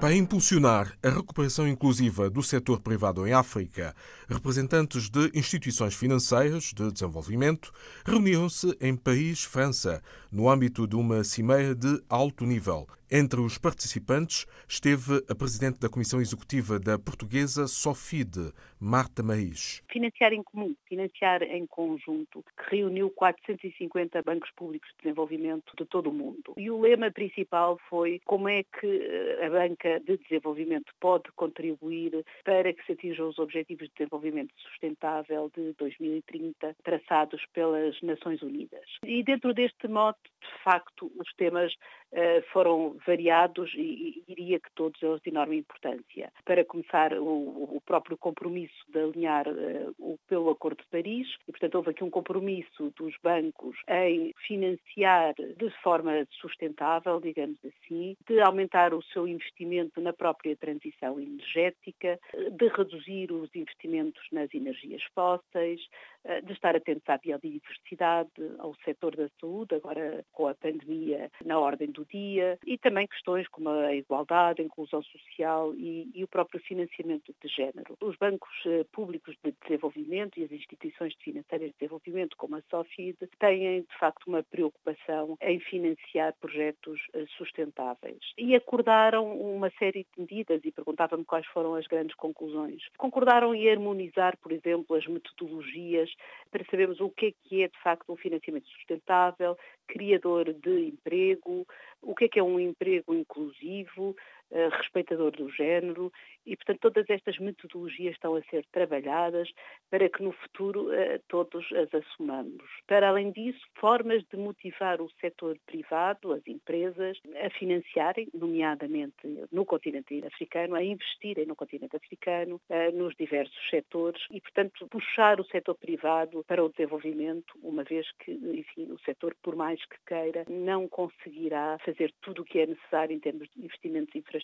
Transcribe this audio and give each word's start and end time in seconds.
Para 0.00 0.14
impulsionar 0.14 0.96
a 1.02 1.08
recuperação 1.08 1.66
inclusiva 1.66 2.30
do 2.30 2.40
setor 2.40 2.80
privado 2.80 3.26
em 3.26 3.32
África, 3.32 3.92
representantes 4.28 5.10
de 5.10 5.28
instituições 5.34 5.92
financeiras 5.96 6.72
de 6.72 6.92
desenvolvimento 6.92 7.72
reuniram-se 8.06 8.76
em 8.80 8.96
Paris, 8.96 9.42
França, 9.42 10.00
no 10.30 10.48
âmbito 10.48 10.86
de 10.86 10.94
uma 10.94 11.24
cimeira 11.24 11.74
de 11.74 12.00
alto 12.08 12.46
nível. 12.46 12.86
Entre 13.10 13.40
os 13.40 13.56
participantes 13.56 14.46
esteve 14.68 15.24
a 15.30 15.34
presidente 15.34 15.80
da 15.80 15.88
Comissão 15.88 16.20
Executiva 16.20 16.78
da 16.78 16.98
portuguesa 16.98 17.66
Sofide, 17.66 18.52
Marta 18.78 19.22
Maís. 19.22 19.82
Financiar 19.90 20.34
em 20.34 20.42
comum, 20.42 20.76
financiar 20.86 21.42
em 21.42 21.66
conjunto, 21.66 22.44
que 22.44 22.76
reuniu 22.76 23.10
450 23.10 24.22
bancos 24.22 24.50
públicos 24.50 24.90
de 24.90 25.04
desenvolvimento 25.04 25.72
de 25.78 25.86
todo 25.86 26.10
o 26.10 26.12
mundo. 26.12 26.52
E 26.58 26.70
o 26.70 26.78
lema 26.78 27.10
principal 27.10 27.80
foi 27.88 28.20
como 28.26 28.46
é 28.46 28.62
que 28.62 28.86
eh, 28.86 29.46
a 29.46 29.48
banca 29.48 29.87
de 30.00 30.16
desenvolvimento 30.18 30.92
pode 31.00 31.30
contribuir 31.32 32.24
para 32.44 32.72
que 32.72 32.84
se 32.84 32.92
atinjam 32.92 33.28
os 33.28 33.38
objetivos 33.38 33.88
de 33.88 33.94
desenvolvimento 33.96 34.52
sustentável 34.58 35.50
de 35.56 35.72
2030 35.78 36.76
traçados 36.82 37.44
pelas 37.52 38.00
Nações 38.02 38.42
Unidas. 38.42 38.84
E 39.04 39.22
dentro 39.22 39.54
deste 39.54 39.88
mote, 39.88 40.18
de 40.40 40.62
facto, 40.62 41.10
os 41.18 41.32
temas 41.34 41.72
uh, 42.12 42.42
foram 42.52 42.96
variados 43.06 43.72
e, 43.74 44.22
e, 44.26 44.34
diria 44.34 44.60
que 44.60 44.70
todos 44.74 45.02
eles 45.02 45.20
de 45.22 45.30
enorme 45.30 45.58
importância. 45.58 46.32
Para 46.44 46.64
começar, 46.64 47.12
o, 47.14 47.76
o 47.76 47.82
próprio 47.84 48.16
compromisso 48.16 48.84
de 48.88 49.00
alinhar 49.00 49.46
uh, 49.48 49.94
o, 49.98 50.18
pelo 50.28 50.50
Acordo 50.50 50.82
de 50.82 50.88
Paris, 50.88 51.28
e 51.46 51.52
portanto 51.52 51.74
houve 51.76 51.90
aqui 51.90 52.04
um 52.04 52.10
compromisso 52.10 52.92
dos 52.96 53.14
bancos 53.22 53.76
em 53.88 54.32
financiar 54.46 55.34
de 55.34 55.70
forma 55.82 56.26
sustentável, 56.40 57.20
digamos 57.20 57.58
assim, 57.64 58.16
de 58.26 58.40
aumentar 58.40 58.94
o 58.94 59.02
seu 59.02 59.26
investimento 59.26 59.77
na 59.96 60.12
própria 60.12 60.56
transição 60.56 61.20
energética, 61.20 62.18
de 62.52 62.68
reduzir 62.68 63.32
os 63.32 63.54
investimentos 63.54 64.22
nas 64.32 64.52
energias 64.54 65.02
fósseis, 65.14 65.80
uh, 66.24 66.44
de 66.44 66.52
estar 66.52 66.76
atentos 66.76 67.08
à 67.08 67.18
biodiversidade, 67.18 68.30
ao 68.58 68.74
setor 68.84 69.16
da 69.16 69.28
saúde, 69.40 69.74
agora 69.74 70.24
com 70.32 70.46
a 70.46 70.54
pandemia 70.54 71.30
na 71.44 71.58
ordem 71.58 71.90
do 71.90 72.04
dia, 72.06 72.58
e 72.66 72.78
também 72.78 73.06
questões 73.06 73.46
como 73.48 73.68
a 73.68 73.94
igualdade, 73.94 74.62
a 74.62 74.64
inclusão 74.64 75.02
social 75.02 75.74
e, 75.74 76.10
e 76.14 76.24
o 76.24 76.28
próprio 76.28 76.60
financiamento 76.60 77.34
de 77.42 77.48
género. 77.48 77.96
Os 78.00 78.16
bancos 78.16 78.50
eh, 78.66 78.84
públicos 78.92 79.36
de 79.44 79.54
desenvolvimento 79.62 80.38
e 80.38 80.44
as 80.44 80.52
instituições 80.52 81.14
financeiras 81.20 81.68
de 81.68 81.74
desenvolvimento, 81.78 82.36
como 82.36 82.56
a 82.56 82.62
SOFID, 82.70 83.16
têm 83.38 83.82
de 83.82 83.98
facto 83.98 84.26
uma 84.26 84.42
preocupação 84.42 85.36
em 85.40 85.60
financiar 85.60 86.34
projetos 86.40 87.00
eh, 87.14 87.24
sustentáveis. 87.36 88.20
E 88.36 88.54
acordaram 88.54 89.38
uma 89.38 89.67
série 89.78 90.04
de 90.04 90.20
medidas 90.20 90.60
e 90.64 90.70
perguntava-me 90.70 91.24
quais 91.24 91.46
foram 91.46 91.74
as 91.74 91.86
grandes 91.86 92.14
conclusões. 92.16 92.82
Concordaram 92.96 93.54
em 93.54 93.70
harmonizar, 93.70 94.36
por 94.38 94.52
exemplo, 94.52 94.96
as 94.96 95.06
metodologias 95.06 96.10
para 96.50 96.64
sabermos 96.70 97.00
o 97.00 97.10
que 97.10 97.26
é 97.26 97.32
que 97.42 97.62
é 97.62 97.68
de 97.68 97.78
facto 97.82 98.12
um 98.12 98.16
financiamento 98.16 98.68
sustentável, 98.68 99.56
criador 99.86 100.52
de 100.52 100.88
emprego, 100.88 101.66
o 102.02 102.14
que 102.14 102.24
é 102.24 102.28
que 102.28 102.38
é 102.38 102.42
um 102.42 102.60
emprego 102.60 103.14
inclusivo, 103.14 104.16
respeitador 104.50 105.32
do 105.32 105.50
género 105.50 106.12
e, 106.48 106.56
portanto, 106.56 106.80
todas 106.80 107.10
estas 107.10 107.38
metodologias 107.38 108.14
estão 108.14 108.34
a 108.34 108.42
ser 108.44 108.64
trabalhadas 108.72 109.50
para 109.90 110.08
que 110.08 110.22
no 110.22 110.32
futuro 110.32 110.88
uh, 110.88 111.20
todos 111.28 111.66
as 111.72 111.92
assumamos. 111.92 112.64
Para 112.86 113.10
além 113.10 113.30
disso, 113.32 113.60
formas 113.74 114.24
de 114.24 114.36
motivar 114.38 115.02
o 115.02 115.10
setor 115.20 115.58
privado, 115.66 116.32
as 116.32 116.46
empresas, 116.46 117.18
a 117.44 117.50
financiarem, 117.50 118.28
nomeadamente 118.32 119.14
no 119.52 119.66
continente 119.66 120.24
africano, 120.26 120.74
a 120.74 120.82
investirem 120.82 121.44
no 121.44 121.54
continente 121.54 121.96
africano, 121.96 122.60
uh, 122.70 122.96
nos 122.96 123.14
diversos 123.16 123.68
setores 123.68 124.22
e, 124.30 124.40
portanto, 124.40 124.88
puxar 124.88 125.40
o 125.40 125.44
setor 125.44 125.74
privado 125.74 126.42
para 126.44 126.64
o 126.64 126.70
desenvolvimento, 126.70 127.58
uma 127.62 127.84
vez 127.84 128.10
que, 128.20 128.32
enfim, 128.32 128.90
o 128.90 128.98
setor, 129.00 129.36
por 129.42 129.54
mais 129.54 129.84
que 129.84 129.96
queira, 130.06 130.46
não 130.48 130.88
conseguirá 130.88 131.78
fazer 131.84 132.12
tudo 132.22 132.42
o 132.42 132.44
que 132.44 132.60
é 132.60 132.66
necessário 132.66 133.14
em 133.14 133.20
termos 133.20 133.48
de 133.50 133.64
investimentos 133.64 134.14
infraestruturais, 134.14 134.37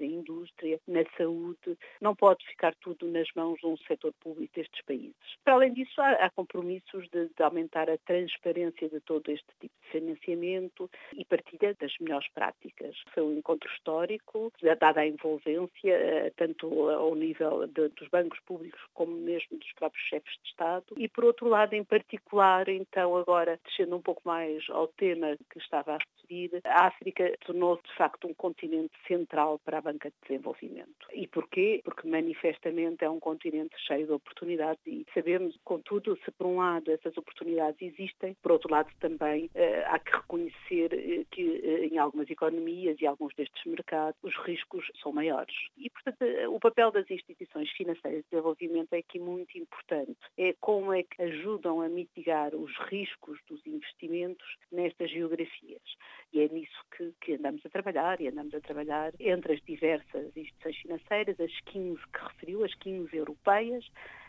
em 0.00 0.14
indústria, 0.14 0.80
na 0.86 1.04
saúde. 1.16 1.78
Não 2.00 2.14
pode 2.14 2.44
ficar 2.46 2.74
tudo 2.76 3.06
nas 3.08 3.28
mãos 3.34 3.58
de 3.60 3.66
um 3.66 3.76
setor 3.78 4.12
público 4.20 4.54
destes 4.54 4.82
países. 4.84 5.14
Para 5.44 5.54
além 5.54 5.72
disso, 5.72 6.00
há, 6.00 6.12
há 6.12 6.30
compromissos 6.30 7.08
de, 7.10 7.28
de, 7.28 7.42
aumentar 7.42 7.90
a 7.90 7.98
transparência 7.98 8.88
de 8.88 9.00
todo 9.00 9.30
este 9.30 9.46
tipo 9.60 9.74
de 9.82 9.90
financiamento 9.90 10.90
e 11.16 11.24
partilha 11.24 11.74
das 11.80 11.92
melhores 12.00 12.28
práticas. 12.32 12.96
Foi 13.12 13.22
um 13.22 13.38
encontro 13.38 13.70
histórico, 13.72 14.52
dada 14.80 15.00
a 15.00 15.06
envolvência, 15.06 15.92
eh, 15.92 16.32
tanto 16.36 16.90
ao 16.90 17.14
nível 17.14 17.66
de, 17.66 17.88
dos 17.88 18.08
bancos 18.08 18.38
públicos 18.40 18.80
como 18.92 19.12
mesmo 19.16 19.58
dos 19.58 19.72
próprios 19.72 20.04
chefes 20.06 20.34
de 20.42 20.48
Estado. 20.48 20.84
E, 20.96 21.08
por 21.08 21.24
outro 21.24 21.48
lado, 21.48 21.74
em 21.74 21.84
particular, 21.84 22.68
então, 22.68 23.16
agora, 23.16 23.58
descendo 23.64 23.96
um 23.96 24.02
pouco 24.02 24.22
mais 24.24 24.64
ao 24.70 24.88
tema 24.88 25.36
que 25.50 25.58
estava 25.58 25.94
a 25.94 25.98
referir, 26.24 26.60
a 26.64 26.86
África 26.86 27.36
tornou-se, 27.44 27.82
de 27.82 27.94
facto, 27.94 28.26
um 28.26 28.34
continente 28.34 28.92
central 29.06 29.58
para 29.64 29.78
a 29.78 29.80
banca 29.80 30.10
de 30.10 30.16
desenvolvimento. 30.26 31.06
E 31.12 31.26
porquê? 31.26 31.80
Porque 31.84 32.08
manifestamente 32.08 33.04
é 33.04 33.10
um 33.10 33.20
continente 33.20 33.74
cheio 33.86 34.06
de 34.06 34.12
oportunidades 34.12 34.80
e 34.86 35.06
sabemos, 35.14 35.56
contudo, 35.64 36.18
se 36.24 36.30
por 36.32 36.46
um 36.46 36.56
lado 36.56 36.90
essas 36.90 37.16
oportunidades 37.16 37.80
existem, 37.80 38.34
por 38.42 38.52
outro 38.52 38.70
lado 38.70 38.90
também 39.00 39.50
eh, 39.54 39.84
há 39.86 39.98
que 39.98 40.12
reconhecer 40.12 40.92
eh, 40.92 41.24
que 41.30 41.60
eh, 41.64 41.86
em 41.86 41.98
algumas 41.98 42.28
economias 42.30 43.00
e 43.00 43.06
alguns 43.06 43.34
destes 43.34 43.64
mercados 43.64 44.18
os 44.22 44.34
riscos 44.44 44.90
são 45.02 45.12
maiores. 45.12 45.54
E, 45.76 45.90
portanto, 45.90 46.24
o 46.50 46.58
papel 46.58 46.90
das 46.90 47.10
instituições 47.10 47.70
financeiras 47.70 48.22
de 48.24 48.30
desenvolvimento 48.30 48.92
é 48.92 48.98
aqui 48.98 49.18
muito 49.18 49.56
importante. 49.58 50.16
É 50.36 50.54
como 50.60 50.92
é 50.92 51.02
que 51.02 51.22
ajudam 51.22 51.80
a 51.80 51.88
mitigar 51.88 52.54
os 52.54 52.74
riscos 52.88 53.38
dos 53.48 53.64
investimentos 53.66 54.56
nestas 54.70 55.10
geografias. 55.10 55.82
E 56.34 56.40
é 56.40 56.48
nisso 56.48 56.84
que, 56.96 57.14
que 57.20 57.34
andamos 57.34 57.64
a 57.64 57.68
trabalhar 57.70 58.20
e 58.20 58.26
andamos 58.26 58.52
a 58.54 58.60
trabalhar 58.60 59.12
entre 59.20 59.52
as 59.52 59.60
diversas 59.60 60.36
instituições 60.36 60.76
financeiras, 60.78 61.38
as 61.38 61.60
15 61.60 62.00
que 62.12 62.24
referiu, 62.24 62.64
as 62.64 62.74
15 62.74 63.16
europeias, 63.16 63.88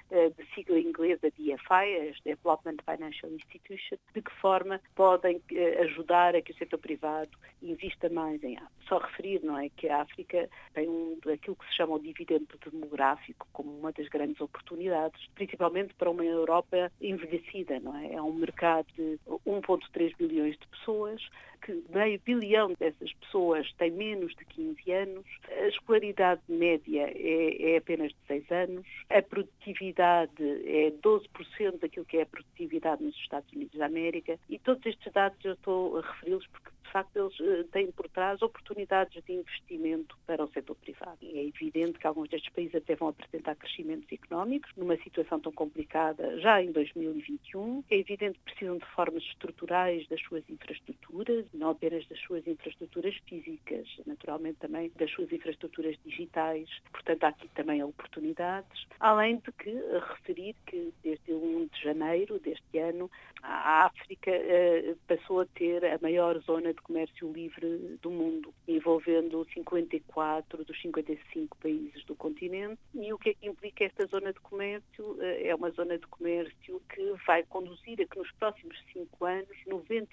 de 0.09 0.45
sigla 0.53 0.79
inglesa 0.79 1.29
DFI, 1.31 2.09
as 2.09 2.19
Development 2.23 2.77
Financial 2.83 3.31
Institutions, 3.31 3.99
de 4.13 4.21
que 4.21 4.31
forma 4.39 4.79
podem 4.95 5.41
eh, 5.51 5.81
ajudar 5.83 6.35
a 6.35 6.41
que 6.41 6.51
o 6.51 6.55
setor 6.55 6.79
privado 6.79 7.31
invista 7.61 8.09
mais 8.09 8.43
em 8.43 8.57
África. 8.57 8.75
Só 8.87 8.99
referir, 8.99 9.43
não 9.43 9.57
é, 9.57 9.69
que 9.69 9.89
a 9.89 10.01
África 10.01 10.47
tem 10.73 10.87
um, 10.87 11.17
aquilo 11.33 11.55
que 11.55 11.65
se 11.67 11.75
chama 11.75 11.95
o 11.95 11.99
dividendo 11.99 12.47
demográfico 12.71 13.47
como 13.51 13.75
uma 13.79 13.91
das 13.91 14.07
grandes 14.09 14.39
oportunidades, 14.39 15.19
principalmente 15.33 15.93
para 15.95 16.09
uma 16.09 16.23
Europa 16.23 16.91
envelhecida, 17.01 17.79
não 17.79 17.97
é? 17.97 18.13
É 18.13 18.21
um 18.21 18.33
mercado 18.33 18.85
de 18.95 19.19
1.3 19.27 20.15
bilhões 20.17 20.55
de 20.57 20.67
pessoas, 20.67 21.21
que 21.63 21.83
meio 21.89 22.21
bilhão 22.23 22.73
dessas 22.79 23.11
pessoas 23.13 23.71
têm 23.73 23.89
menos 23.89 24.35
de 24.35 24.45
15 24.45 24.91
anos, 24.91 25.25
a 25.49 25.67
escolaridade 25.67 26.41
média 26.47 27.11
é, 27.15 27.73
é 27.73 27.77
apenas 27.77 28.11
de 28.11 28.19
6 28.27 28.51
anos, 28.51 28.85
a 29.09 29.21
produtividade 29.23 29.94
é 30.01 30.91
12% 30.91 31.79
daquilo 31.79 32.05
que 32.05 32.17
é 32.17 32.23
a 32.23 32.25
produtividade 32.25 33.03
nos 33.03 33.15
Estados 33.15 33.51
Unidos 33.53 33.77
da 33.77 33.85
América 33.85 34.39
e 34.49 34.59
todos 34.59 34.85
estes 34.85 35.11
dados 35.13 35.43
eu 35.43 35.53
estou 35.53 35.97
a 35.97 36.01
referi-los 36.01 36.45
porque 36.47 36.74
facto 36.95 37.17
eles 37.17 37.37
eh, 37.41 37.65
têm 37.73 37.91
por 37.91 38.07
trás 38.07 38.41
oportunidades 38.41 39.21
de 39.25 39.33
investimento 39.33 40.17
para 40.25 40.45
o 40.45 40.47
setor 40.47 40.77
privado. 40.77 41.17
E 41.21 41.39
é 41.39 41.43
evidente 41.43 41.99
que 41.99 42.07
alguns 42.07 42.29
destes 42.29 42.53
países 42.53 42.75
até 42.75 42.95
vão 42.95 43.09
apresentar 43.09 43.53
crescimentos 43.55 44.09
económicos 44.09 44.71
numa 44.77 44.95
situação 44.97 45.41
tão 45.41 45.51
complicada 45.51 46.39
já 46.39 46.63
em 46.63 46.71
2021. 46.71 47.83
É 47.89 47.97
evidente 47.97 48.39
que 48.39 48.45
precisam 48.45 48.77
de 48.77 48.85
formas 48.95 49.23
estruturais 49.23 50.07
das 50.07 50.21
suas 50.21 50.49
infraestruturas, 50.49 51.45
não 51.53 51.71
apenas 51.71 52.07
das 52.07 52.19
suas 52.21 52.47
infraestruturas 52.47 53.13
físicas, 53.27 53.87
naturalmente 54.05 54.59
também 54.59 54.89
das 54.95 55.11
suas 55.11 55.29
infraestruturas 55.33 55.97
digitais. 56.05 56.69
Portanto, 56.93 57.25
há 57.25 57.27
aqui 57.27 57.49
também 57.49 57.83
oportunidades. 57.83 58.87
Além 59.01 59.35
de 59.37 59.51
que 59.51 59.71
referir 60.13 60.55
que 60.65 60.93
desde 61.03 61.33
1 61.33 61.67
de 61.73 61.83
janeiro 61.83 62.39
deste 62.39 62.79
ano 62.79 63.11
a 63.43 63.85
África 63.85 64.31
eh, 64.31 64.95
passou 65.07 65.41
a 65.41 65.45
ter 65.45 65.85
a 65.85 65.99
maior 66.01 66.39
zona 66.39 66.73
de 66.73 66.84
comércio 66.85 67.31
livre 67.31 67.97
do 68.01 68.11
mundo, 68.11 68.53
envolvendo 68.67 69.45
54 69.53 70.63
dos 70.63 70.81
55 70.81 71.57
países 71.57 72.05
do 72.05 72.15
continente. 72.15 72.79
E 72.93 73.11
o 73.11 73.17
que 73.17 73.31
é 73.31 73.33
que 73.33 73.47
implica 73.47 73.83
esta 73.83 74.05
zona 74.05 74.31
de 74.31 74.39
comércio? 74.39 75.17
Eh, 75.19 75.47
é 75.47 75.55
uma 75.55 75.71
zona 75.71 75.97
de 75.97 76.05
comércio 76.05 76.81
que 76.89 77.13
vai 77.25 77.43
conduzir 77.43 77.99
a 78.01 78.05
que 78.05 78.17
nos 78.17 78.31
próximos 78.33 78.77
cinco 78.93 79.25
anos 79.25 79.57
90% 79.67 80.07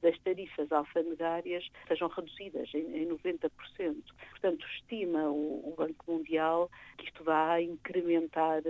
das 0.00 0.18
tarifas 0.20 0.70
alfandegárias 0.70 1.68
sejam 1.88 2.08
reduzidas 2.08 2.72
em, 2.72 3.08
90%. 3.08 3.50
Portanto, 4.30 4.66
estima 4.76 5.28
o, 5.28 5.74
Banco 5.76 6.12
Mundial 6.12 6.70
que 6.98 7.06
isto 7.06 7.24
a 7.30 7.60
incrementar 7.60 8.62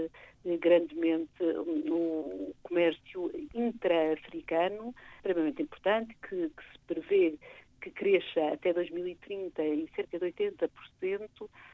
grandemente 0.45 1.43
no 1.85 2.55
comércio 2.63 3.31
intra-africano, 3.55 4.95
extremamente 5.17 5.63
importante, 5.63 6.17
que, 6.23 6.49
que 6.49 6.63
se 6.73 6.79
prevê 6.87 7.39
que 7.81 7.91
cresça 7.91 8.53
até 8.53 8.73
2030 8.73 9.65
em 9.65 9.89
cerca 9.97 10.19
de 10.19 10.27
80%, 10.27 10.69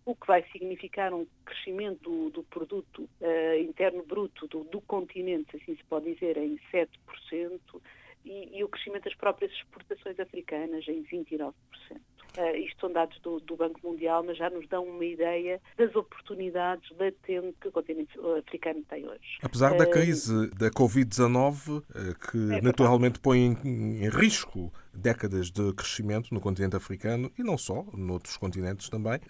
o 0.04 0.14
que 0.14 0.26
vai 0.26 0.44
significar 0.52 1.12
um 1.12 1.26
crescimento 1.44 2.02
do, 2.02 2.30
do 2.30 2.42
produto 2.44 3.08
uh, 3.20 3.60
interno 3.60 4.04
bruto 4.04 4.46
do, 4.46 4.64
do, 4.64 4.80
continente, 4.82 5.56
assim 5.56 5.74
se 5.76 5.84
pode 5.84 6.14
dizer, 6.14 6.36
em 6.36 6.58
7%, 6.72 6.88
e, 8.24 8.58
e 8.58 8.64
o 8.64 8.68
crescimento 8.68 9.04
das 9.04 9.14
próprias 9.14 9.52
exportações 9.52 10.18
africanas 10.18 10.86
em 10.88 11.02
29%. 11.04 11.52
Uh, 12.36 12.56
isto 12.56 12.80
são 12.80 12.92
dados 12.92 13.18
do, 13.20 13.40
do, 13.40 13.56
Banco 13.56 13.80
Mundial, 13.82 14.22
mas 14.22 14.36
já 14.36 14.50
nos 14.50 14.68
dão 14.68 14.84
uma 14.84 15.04
ideia 15.04 15.60
das 15.76 15.94
oportunidades 15.96 16.88
latentes 16.98 17.54
que 17.60 17.68
o 17.68 17.72
continente 17.72 18.12
africano 18.38 18.82
tem 18.88 19.06
hoje. 19.06 19.38
Apesar 19.42 19.76
da 19.76 19.86
crise 19.86 20.50
da 20.50 20.70
Covid-19, 20.70 21.78
uh, 21.78 21.82
que 22.30 22.54
é 22.54 22.60
naturalmente 22.60 23.18
põe 23.20 23.38
em, 23.38 24.04
em 24.04 24.08
risco 24.08 24.72
décadas 24.96 25.50
de 25.50 25.72
crescimento 25.72 26.32
no 26.32 26.40
continente 26.40 26.76
africano 26.76 27.30
e 27.38 27.42
não 27.42 27.56
só, 27.58 27.84
noutros 27.94 28.36
continentes 28.36 28.88
também. 28.88 29.20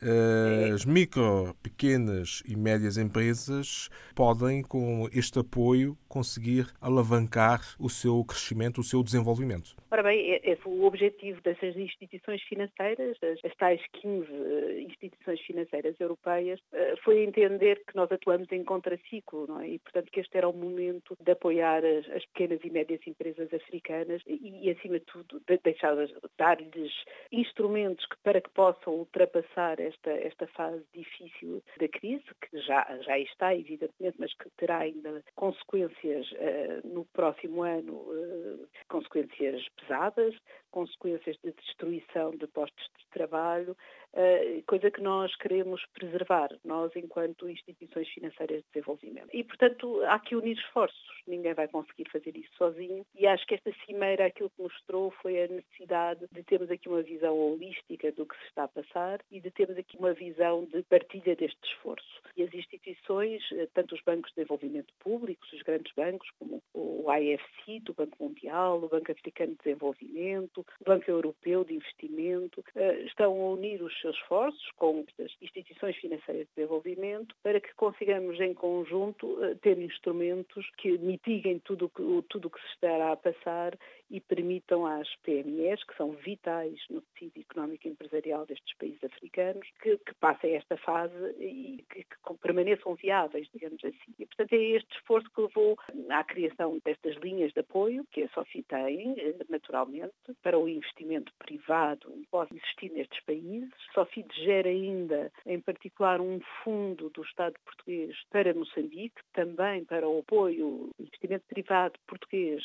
As 0.74 0.84
micro, 0.84 1.54
pequenas 1.62 2.42
e 2.46 2.56
médias 2.56 2.96
empresas 2.96 3.88
podem, 4.14 4.62
com 4.62 5.08
este 5.12 5.38
apoio, 5.38 5.96
conseguir 6.08 6.66
alavancar 6.80 7.60
o 7.78 7.90
seu 7.90 8.24
crescimento, 8.24 8.80
o 8.80 8.84
seu 8.84 9.02
desenvolvimento. 9.02 9.76
Ora 9.90 10.02
bem, 10.02 10.32
é, 10.32 10.52
é 10.52 10.58
o 10.64 10.84
objetivo 10.84 11.40
dessas 11.42 11.76
instituições 11.76 12.42
financeiras, 12.42 13.16
as, 13.22 13.54
tais 13.56 13.80
15 13.92 14.26
eh, 14.30 14.80
instituições 14.80 15.40
financeiras 15.40 15.98
europeias, 16.00 16.60
eh, 16.72 16.94
foi 17.04 17.22
entender 17.22 17.82
que 17.86 17.94
nós 17.94 18.10
atuamos 18.10 18.50
em 18.50 18.64
contraciclo, 18.64 19.46
não 19.46 19.60
é? 19.60 19.68
E, 19.68 19.78
portanto, 19.78 20.10
que 20.10 20.20
este 20.20 20.36
era 20.36 20.48
o 20.48 20.52
momento 20.52 21.16
de 21.20 21.32
apoiar 21.32 21.84
as, 21.84 22.08
as 22.10 22.24
pequenas 22.26 22.60
e 22.64 22.70
médias 22.70 23.00
empresas 23.06 23.52
africanas 23.52 24.22
e, 24.26 24.66
e 24.66 24.70
acima 24.70 24.98
de 24.98 25.04
tudo, 25.06 25.40
deixá-las, 25.64 26.10
dar-lhes 26.38 26.92
instrumentos 27.32 28.04
que, 28.06 28.16
para 28.18 28.40
que 28.40 28.50
possam 28.50 28.94
ultrapassar 28.94 29.80
esta, 29.80 30.10
esta 30.10 30.46
fase 30.48 30.84
difícil 30.92 31.62
da 31.78 31.88
crise, 31.88 32.24
que 32.42 32.58
já, 32.60 32.84
já 33.02 33.18
está, 33.18 33.54
evidentemente, 33.54 34.16
mas 34.18 34.32
que 34.34 34.50
terá 34.56 34.78
ainda 34.78 35.22
consequências 35.34 36.30
uh, 36.32 36.86
no 36.86 37.04
próximo 37.06 37.62
ano, 37.62 37.94
uh, 37.94 38.68
consequências 38.88 39.66
pesadas, 39.80 40.34
consequências 40.70 41.36
de 41.42 41.52
destruição 41.52 42.30
de 42.32 42.46
postos 42.48 42.84
de 42.98 43.06
trabalho, 43.10 43.76
uh, 44.12 44.62
coisa 44.66 44.90
que 44.90 45.00
nós 45.00 45.34
queremos 45.36 45.84
preservar, 45.94 46.50
nós 46.64 46.94
enquanto 46.96 47.48
instituições 47.48 48.08
financeiras 48.08 48.58
de 48.58 48.68
desenvolvimento. 48.74 49.28
E, 49.32 49.42
portanto, 49.44 50.02
há 50.04 50.18
que 50.18 50.36
unir 50.36 50.56
esforços. 50.58 51.22
Ninguém 51.26 51.54
vai 51.54 51.68
conseguir 51.68 52.08
fazer 52.10 52.36
isso 52.36 52.54
sozinho 52.56 53.04
e 53.14 53.26
acho 53.26 53.46
que 53.46 53.54
esta 53.54 53.72
cimeira 53.84 54.26
aquilo 54.26 54.50
que 54.50 54.62
mostrou 54.62 55.10
foi 55.22 55.42
a 55.42 55.45
necessidade 55.48 56.26
de 56.32 56.42
termos 56.42 56.70
aqui 56.70 56.88
uma 56.88 57.02
visão 57.02 57.36
holística 57.38 58.10
do 58.12 58.26
que 58.26 58.36
se 58.36 58.44
está 58.48 58.64
a 58.64 58.68
passar 58.68 59.20
e 59.30 59.40
de 59.40 59.50
termos 59.50 59.76
aqui 59.76 59.96
uma 59.96 60.12
visão 60.12 60.64
de 60.64 60.82
partilha 60.84 61.36
deste 61.36 61.58
esforço. 61.64 62.22
E 62.36 62.42
as 62.42 62.52
instituições, 62.52 63.42
eh, 63.52 63.68
tanto 63.74 63.94
os 63.94 64.02
bancos 64.02 64.30
de 64.30 64.36
desenvolvimento 64.36 64.92
públicos, 65.00 65.52
os 65.52 65.62
grandes 65.62 65.92
bancos, 65.94 66.28
como 66.38 66.62
o 66.74 66.95
IFC, 67.12 67.80
do 67.80 67.94
Banco 67.94 68.16
Mundial, 68.22 68.82
o 68.82 68.88
Banco 68.88 69.12
Africano 69.12 69.52
de 69.52 69.58
Desenvolvimento, 69.58 70.64
o 70.80 70.84
Banco 70.84 71.10
Europeu 71.10 71.64
de 71.64 71.74
Investimento, 71.74 72.64
eh, 72.74 73.02
estão 73.02 73.32
a 73.32 73.50
unir 73.52 73.82
os 73.82 73.98
seus 74.00 74.16
esforços 74.16 74.70
com 74.76 75.04
as 75.18 75.32
instituições 75.40 75.96
financeiras 75.96 76.46
de 76.46 76.54
desenvolvimento 76.56 77.34
para 77.42 77.60
que 77.60 77.74
consigamos 77.74 78.40
em 78.40 78.54
conjunto 78.54 79.42
eh, 79.44 79.54
ter 79.62 79.78
instrumentos 79.78 80.68
que 80.78 80.98
mitiguem 80.98 81.58
tudo 81.60 81.90
o 81.96 82.50
que 82.50 82.60
se 82.60 82.68
estará 82.74 83.12
a 83.12 83.16
passar 83.16 83.76
e 84.10 84.20
permitam 84.20 84.86
às 84.86 85.08
PMEs, 85.16 85.82
que 85.84 85.96
são 85.96 86.12
vitais 86.12 86.78
no 86.88 87.00
tecido 87.00 87.40
económico 87.40 87.86
e 87.86 87.90
empresarial 87.90 88.46
destes 88.46 88.76
países 88.76 89.02
africanos, 89.02 89.66
que, 89.80 89.96
que 89.98 90.14
passem 90.14 90.54
esta 90.54 90.76
fase 90.76 91.14
e 91.40 91.84
que, 91.90 92.04
que, 92.04 92.34
permaneçam 92.40 92.94
viáveis, 92.94 93.48
digamos 93.52 93.84
assim. 93.84 94.14
E, 94.18 94.26
portanto, 94.26 94.52
é 94.52 94.56
este 94.56 94.94
esforço 94.96 95.28
que 95.30 95.40
levou 95.40 95.76
à 96.10 96.22
criação 96.22 96.78
destas 97.02 97.22
linhas 97.22 97.52
de 97.52 97.60
apoio, 97.60 98.06
que 98.10 98.22
a 98.22 98.28
SOFI 98.28 98.62
tem, 98.64 99.14
eh, 99.18 99.34
naturalmente, 99.48 100.12
para 100.42 100.58
o 100.58 100.68
investimento 100.68 101.32
privado 101.38 102.10
que 102.10 102.26
pode 102.30 102.56
existir 102.56 102.90
nestes 102.92 103.20
países. 103.24 103.72
A 103.90 103.94
SOFI 103.94 104.24
gera 104.44 104.68
ainda, 104.68 105.32
em 105.44 105.60
particular, 105.60 106.20
um 106.20 106.40
fundo 106.62 107.10
do 107.10 107.22
Estado 107.22 107.54
português 107.64 108.16
para 108.30 108.54
Moçambique, 108.54 109.20
também 109.32 109.84
para 109.84 110.08
o 110.08 110.20
apoio, 110.20 110.90
investimento 110.98 111.44
privado 111.48 111.98
português 112.06 112.64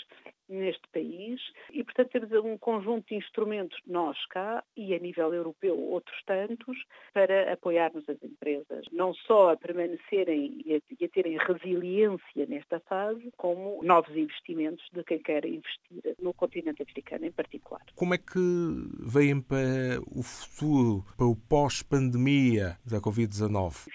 neste 0.51 0.87
país 0.93 1.41
e, 1.71 1.83
portanto, 1.83 2.11
temos 2.11 2.31
um 2.45 2.57
conjunto 2.57 3.07
de 3.07 3.15
instrumentos, 3.15 3.77
nós 3.87 4.17
cá 4.27 4.63
e 4.75 4.93
a 4.93 4.99
nível 4.99 5.33
europeu 5.33 5.77
outros 5.77 6.21
tantos, 6.25 6.77
para 7.13 7.53
apoiarmos 7.53 8.07
as 8.09 8.21
empresas, 8.23 8.85
não 8.91 9.13
só 9.13 9.51
a 9.51 9.57
permanecerem 9.57 10.61
e 10.65 10.75
a, 10.75 10.81
e 10.99 11.05
a 11.05 11.09
terem 11.09 11.37
resiliência 11.37 12.45
nesta 12.47 12.79
fase, 12.81 13.31
como 13.37 13.81
novos 13.83 14.15
investimentos 14.15 14.85
de 14.93 15.03
quem 15.03 15.19
quer 15.19 15.45
investir 15.45 16.15
no 16.19 16.33
continente 16.33 16.83
africano 16.83 17.25
em 17.25 17.31
particular. 17.31 17.81
Como 17.95 18.13
é 18.13 18.17
que 18.17 18.39
veem 18.99 19.41
para 19.41 19.99
o 20.07 20.23
futuro, 20.23 21.05
para 21.17 21.25
o 21.25 21.35
pós-pandemia 21.35 22.77
da 22.85 22.99
Covid-19? 22.99 23.87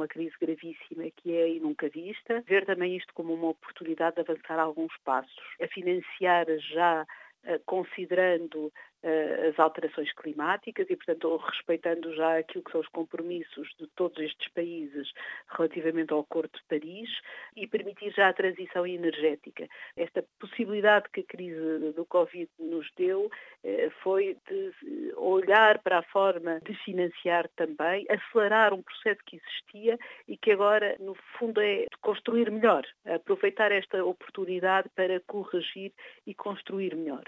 Numa 0.00 0.08
crise 0.08 0.34
gravíssima 0.40 1.10
que 1.14 1.36
é 1.36 1.46
e 1.50 1.60
nunca 1.60 1.86
vista, 1.90 2.42
ver 2.46 2.64
também 2.64 2.96
isto 2.96 3.12
como 3.12 3.34
uma 3.34 3.48
oportunidade 3.50 4.14
de 4.16 4.22
avançar 4.22 4.58
alguns 4.58 4.96
passos. 5.04 5.30
A 5.62 5.68
financiar 5.68 6.46
já 6.72 7.06
eh, 7.44 7.60
considerando 7.66 8.72
as 9.02 9.58
alterações 9.58 10.12
climáticas 10.12 10.86
e, 10.90 10.96
portanto, 10.96 11.36
respeitando 11.36 12.14
já 12.14 12.38
aquilo 12.38 12.62
que 12.64 12.70
são 12.70 12.80
os 12.80 12.88
compromissos 12.88 13.68
de 13.78 13.86
todos 13.96 14.18
estes 14.22 14.48
países 14.52 15.10
relativamente 15.48 16.12
ao 16.12 16.20
Acordo 16.20 16.50
de 16.52 16.64
Paris 16.68 17.08
e 17.56 17.66
permitir 17.66 18.12
já 18.12 18.28
a 18.28 18.32
transição 18.32 18.86
energética. 18.86 19.66
Esta 19.96 20.24
possibilidade 20.38 21.08
que 21.12 21.20
a 21.20 21.24
crise 21.24 21.92
do 21.92 22.04
Covid 22.06 22.48
nos 22.58 22.86
deu 22.96 23.26
uh, 23.26 23.90
foi 24.02 24.36
de 24.48 25.14
olhar 25.16 25.78
para 25.78 25.98
a 25.98 26.02
forma 26.02 26.60
de 26.60 26.74
financiar 26.84 27.48
também, 27.56 28.06
acelerar 28.08 28.74
um 28.74 28.82
processo 28.82 29.20
que 29.24 29.36
existia 29.36 29.98
e 30.28 30.36
que 30.36 30.52
agora, 30.52 30.96
no 31.00 31.14
fundo, 31.38 31.60
é 31.60 31.86
construir 32.00 32.50
melhor, 32.50 32.84
aproveitar 33.06 33.72
esta 33.72 34.04
oportunidade 34.04 34.88
para 34.94 35.20
corrigir 35.20 35.92
e 36.26 36.34
construir 36.34 36.94
melhor 36.94 37.24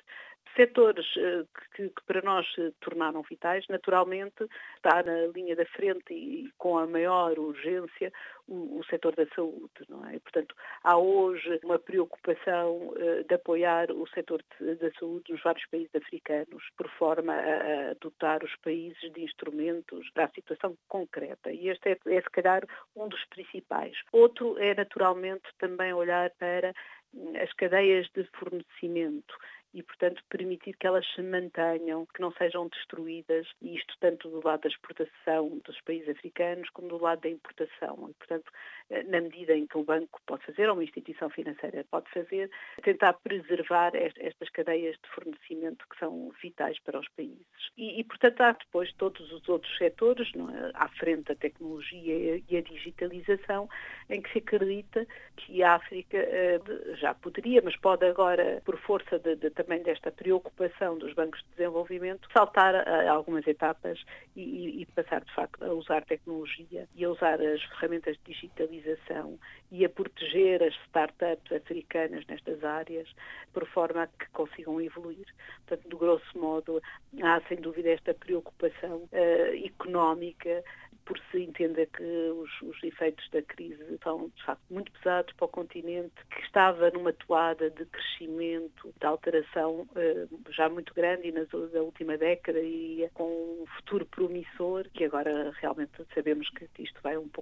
setores 0.57 1.07
eh, 1.17 1.45
que, 1.75 1.89
que, 1.89 2.03
para 2.07 2.23
nós 2.23 2.47
tornaram 2.81 3.23
vitais, 3.23 3.67
naturalmente 3.69 4.47
está 4.77 5.03
na 5.03 5.27
linha 5.35 5.57
da 5.57 5.65
frente 5.67 6.13
e 6.13 6.51
com 6.59 6.79
a 6.79 6.87
maior 6.87 7.39
urgência 7.39 8.13
o, 8.49 8.79
o 8.79 8.85
setor 8.85 9.15
da 9.15 9.27
saúde, 9.35 9.71
não 9.89 10.05
é? 10.09 10.19
Portanto, 10.19 10.55
há 10.83 10.97
hoje 10.97 11.61
uma 11.65 11.79
preocupação 11.79 12.89
uh, 12.89 13.25
de 13.27 13.35
apoiar 13.35 13.91
o 13.91 14.07
setor 14.09 14.43
de, 14.59 14.75
da 14.77 14.91
saúde 14.93 15.33
nos 15.33 15.43
vários 15.43 15.67
países 15.67 15.95
africanos, 15.95 16.63
por 16.77 16.89
forma 16.91 17.33
a, 17.33 17.91
a, 17.91 17.95
dotar 18.01 18.43
os 18.43 18.55
países 18.57 19.13
de 19.13 19.23
instrumentos 19.23 20.11
para 20.11 20.25
a 20.25 20.31
situação 20.31 20.77
concreta. 20.89 21.53
E 21.53 21.69
este 21.69 21.91
é, 21.91 21.99
é, 22.07 22.21
se 22.21 22.31
calhar, 22.31 22.63
um 22.97 23.09
dos 23.09 23.25
principais. 23.27 23.97
Outro 24.13 24.59
é, 24.59 24.75
naturalmente, 24.75 25.49
também 25.59 25.93
olhar 25.93 26.31
para 26.39 26.75
hum, 27.15 27.33
as 27.37 27.53
cadeias 27.55 28.09
de 28.15 28.25
fornecimento 28.35 29.35
e, 29.75 29.83
portanto, 29.83 30.23
permitir 30.29 30.75
que 30.76 30.87
elas 30.87 31.07
se 31.14 31.23
mantenham, 31.23 32.07
que 32.14 32.21
não 32.21 32.33
sejam 32.33 32.69
destruídas, 32.69 33.47
e 33.61 33.76
isto 33.76 33.95
tanto 34.00 34.29
do 34.29 34.47
lado 34.47 34.62
da 34.62 34.69
exportação 34.69 35.61
dos 35.64 35.81
países 35.83 36.09
africanos 36.11 36.69
como 36.71 36.88
do 36.88 36.99
lado 36.99 37.21
da 37.21 37.29
importação. 37.29 38.09
E, 38.11 38.14
portanto, 38.14 38.52
eh, 38.91 39.02
na 39.05 39.21
medida 39.21 39.55
em 39.57 39.67
que 39.67 39.79
o 39.79 39.85
banco 39.85 40.21
pode 40.26 40.45
fazer, 40.45 40.69
ou 40.69 40.75
uma 40.75 40.85
instituição 40.85 41.31
financeira 41.31 41.85
pode 41.91 42.11
fazer, 42.11 42.50
tentar 42.83 43.14
preservar 43.14 43.93
estas 43.95 44.50
cadeias 44.50 44.97
de 45.02 45.09
fornecimento 45.11 45.87
que 45.88 45.99
são 45.99 46.31
vitais 46.43 46.79
para 46.81 46.99
os 46.99 47.09
países. 47.09 47.47
E, 47.76 48.00
e 48.00 48.05
portanto, 48.05 48.41
há 48.43 48.52
depois 48.52 48.93
todos 48.95 49.33
os 49.33 49.49
outros 49.49 49.76
setores, 49.79 50.31
é? 50.37 50.71
à 50.75 50.88
frente 50.88 51.25
da 51.25 51.35
tecnologia 51.35 52.43
e 52.49 52.57
a 52.57 52.61
digitalização, 52.61 53.69
em 54.11 54.21
que 54.21 54.31
se 54.33 54.38
acredita 54.38 55.07
que 55.37 55.62
a 55.62 55.75
África 55.75 56.19
eh, 56.19 56.61
já 56.95 57.14
poderia, 57.14 57.62
mas 57.62 57.76
pode 57.76 58.05
agora, 58.05 58.61
por 58.64 58.79
força 58.79 59.19
de 59.19 59.37
também 59.62 59.83
desta 59.83 60.11
preocupação 60.11 60.99
dos 60.99 61.14
bancos 61.14 61.40
de 61.42 61.57
desenvolvimento, 61.57 62.28
saltar 62.33 62.75
algumas 63.09 63.47
etapas 63.47 64.02
e, 64.35 64.83
e, 64.83 64.87
passar, 64.87 65.23
de 65.25 65.33
facto, 65.35 65.62
a 65.64 65.73
usar 65.73 66.04
tecnologia 66.04 66.88
e 66.95 67.04
a 67.04 67.11
usar 67.11 67.40
as 67.40 67.62
ferramentas 67.62 68.16
de 68.19 68.33
digitalização 68.33 69.38
e 69.71 69.85
a 69.85 69.88
proteger 69.88 70.62
as 70.62 70.75
startups 70.87 71.52
africanas 71.52 72.26
nestas 72.26 72.62
áreas, 72.64 73.09
por 73.52 73.66
forma 73.69 74.02
a 74.02 74.07
que 74.07 74.28
consigam 74.33 74.81
evoluir. 74.81 75.26
Portanto, 75.66 75.88
do 75.88 75.97
grosso 75.97 76.38
modo, 76.38 76.83
há 77.23 77.40
sem 77.49 77.59
dúvida 77.59 77.90
esta 77.90 78.12
preocupação 78.14 79.09
uh, 79.12 79.66
económica 79.66 80.62
por 81.05 81.19
se 81.31 81.43
entender 81.43 81.87
que 81.87 82.03
os, 82.03 82.51
os 82.63 82.83
efeitos 82.83 83.29
da 83.31 83.43
crise 83.43 83.99
são, 84.03 84.31
de 84.35 84.45
facto, 84.45 84.63
muito 84.71 84.91
pesados 84.93 85.33
para 85.35 85.45
o 85.47 85.49
continente, 85.49 86.15
que 86.31 86.41
estava 86.43 86.91
numa 86.91 87.13
toada 87.13 87.71
de 87.71 87.85
crescimento, 87.87 88.93
de 88.99 89.07
alteração 89.07 89.87
eh, 89.97 90.27
já 90.51 90.69
muito 90.69 90.95
grande 90.95 91.29
e 91.29 91.33
na, 91.33 91.47
na 91.73 91.81
última 91.81 92.17
década 92.17 92.61
e 92.61 93.09
com 93.15 93.25
um 93.63 93.67
futuro 93.77 94.07
promissor, 94.07 94.89
que 94.95 95.05
agora 95.05 95.53
realmente 95.61 95.93
sabemos 96.15 96.49
que 96.51 96.67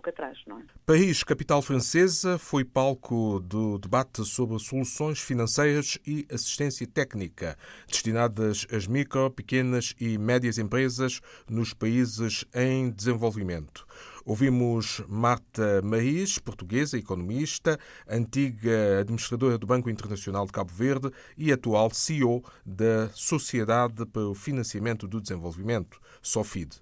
pouco 0.01 0.09
atrás, 0.09 0.39
não 0.47 0.59
é? 0.59 0.63
Paris, 0.87 1.23
capital 1.23 1.61
francesa, 1.61 2.39
foi 2.39 2.65
palco 2.65 3.39
do 3.41 3.79
debate 3.79 4.25
sobre 4.25 4.59
soluções 4.59 5.21
financeiras 5.21 5.99
e 6.07 6.27
assistência 6.33 6.87
técnica 6.87 7.57
destinadas 7.87 8.67
às 8.73 8.87
micro, 8.87 9.31
pequenas 9.31 9.95
e 10.01 10.17
médias 10.17 10.57
empresas 10.59 11.21
nos 11.49 11.75
países 11.75 12.47
em 12.55 12.91
desenvolvimento. 12.91 13.87
Ouvimos 14.25 15.03
Marta 15.09 15.83
Maís, 15.83 16.39
portuguesa, 16.39 16.97
economista, 16.97 17.79
antiga 18.09 19.01
administradora 19.01 19.59
do 19.59 19.67
Banco 19.67 19.91
Internacional 19.91 20.47
de 20.47 20.53
Cabo 20.53 20.73
Verde 20.73 21.11
e 21.37 21.53
atual 21.53 21.91
CEO 21.91 22.43
da 22.65 23.09
Sociedade 23.13 24.07
para 24.07 24.23
o 24.23 24.35
Financiamento 24.35 25.07
do 25.07 25.21
Desenvolvimento, 25.21 26.01
SOFID. 26.23 26.81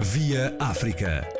Via 0.00 0.56
África. 0.58 1.39